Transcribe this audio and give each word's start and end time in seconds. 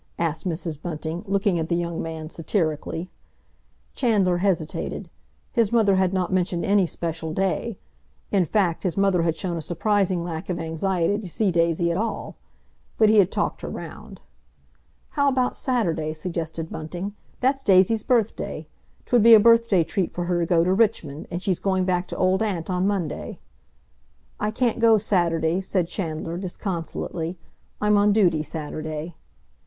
asked 0.17 0.47
Mrs. 0.47 0.81
Bunting, 0.81 1.23
looking 1.27 1.59
at 1.59 1.69
the 1.69 1.75
young 1.75 2.01
man 2.01 2.27
satirically. 2.31 3.11
Chandler 3.93 4.39
hesitated. 4.39 5.11
His 5.51 5.71
mother 5.71 5.95
had 5.97 6.11
not 6.11 6.33
mentioned 6.33 6.65
any 6.65 6.87
special 6.87 7.35
day—in 7.35 8.45
fact, 8.45 8.81
his 8.81 8.97
mother 8.97 9.21
had 9.21 9.37
shown 9.37 9.57
a 9.57 9.61
surprising 9.61 10.23
lack 10.23 10.49
of 10.49 10.59
anxiety 10.59 11.19
to 11.19 11.27
see 11.27 11.51
Daisy 11.51 11.91
at 11.91 11.97
all. 11.97 12.35
But 12.97 13.09
he 13.09 13.19
had 13.19 13.31
talked 13.31 13.61
her 13.61 13.69
round. 13.69 14.19
"How 15.09 15.29
about 15.29 15.55
Saturday?" 15.55 16.15
suggested 16.15 16.71
Bunting. 16.71 17.13
"That's 17.39 17.63
Daisy's 17.63 18.01
birthday. 18.01 18.65
'Twould 19.05 19.21
be 19.21 19.35
a 19.35 19.39
birthday 19.39 19.83
treat 19.83 20.11
for 20.11 20.23
her 20.25 20.39
to 20.39 20.47
go 20.47 20.63
to 20.63 20.73
Richmond, 20.73 21.27
and 21.29 21.43
she's 21.43 21.59
going 21.59 21.85
back 21.85 22.07
to 22.07 22.17
Old 22.17 22.41
Aunt 22.41 22.71
on 22.71 22.87
Monday." 22.87 23.37
"I 24.39 24.49
can't 24.49 24.79
go 24.79 24.97
Saturday," 24.97 25.61
said 25.61 25.87
Chandler 25.87 26.37
disconsolately. 26.39 27.37
"I'm 27.79 27.97
on 27.99 28.11
duty 28.11 28.41
Saturday." 28.41 29.13